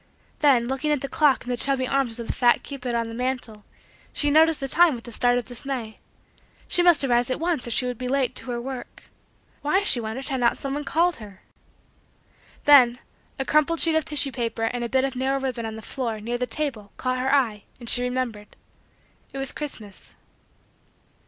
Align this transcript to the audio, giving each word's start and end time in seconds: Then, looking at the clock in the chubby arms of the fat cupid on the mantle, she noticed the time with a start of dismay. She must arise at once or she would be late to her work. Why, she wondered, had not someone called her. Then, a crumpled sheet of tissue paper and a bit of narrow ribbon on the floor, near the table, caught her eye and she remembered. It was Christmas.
Then, 0.39 0.67
looking 0.67 0.91
at 0.91 1.01
the 1.01 1.07
clock 1.07 1.43
in 1.43 1.49
the 1.51 1.55
chubby 1.55 1.87
arms 1.87 2.17
of 2.17 2.25
the 2.25 2.33
fat 2.33 2.63
cupid 2.63 2.95
on 2.95 3.07
the 3.07 3.13
mantle, 3.13 3.65
she 4.11 4.31
noticed 4.31 4.59
the 4.59 4.67
time 4.67 4.95
with 4.95 5.07
a 5.07 5.11
start 5.11 5.37
of 5.37 5.45
dismay. 5.45 5.99
She 6.67 6.81
must 6.81 7.03
arise 7.03 7.29
at 7.29 7.39
once 7.39 7.67
or 7.67 7.69
she 7.69 7.85
would 7.85 7.99
be 7.99 8.07
late 8.07 8.35
to 8.37 8.49
her 8.49 8.59
work. 8.59 9.11
Why, 9.61 9.83
she 9.83 9.99
wondered, 9.99 10.29
had 10.29 10.39
not 10.39 10.57
someone 10.57 10.85
called 10.85 11.17
her. 11.17 11.43
Then, 12.63 12.97
a 13.37 13.45
crumpled 13.45 13.79
sheet 13.79 13.93
of 13.93 14.03
tissue 14.05 14.31
paper 14.31 14.63
and 14.63 14.83
a 14.83 14.89
bit 14.89 15.03
of 15.03 15.15
narrow 15.15 15.39
ribbon 15.39 15.67
on 15.67 15.75
the 15.75 15.83
floor, 15.83 16.19
near 16.19 16.39
the 16.39 16.47
table, 16.47 16.91
caught 16.97 17.19
her 17.19 17.31
eye 17.31 17.65
and 17.79 17.87
she 17.87 18.01
remembered. 18.01 18.55
It 19.31 19.37
was 19.37 19.51
Christmas. 19.51 20.15